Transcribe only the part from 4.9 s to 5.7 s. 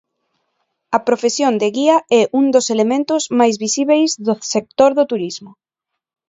do turismo.